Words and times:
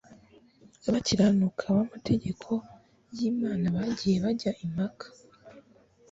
bakiranuka 0.93 1.63
bamategeko 1.75 2.49
yImana 3.17 3.65
bagiye 3.75 4.17
bajya 4.23 4.51
impaka 4.65 5.05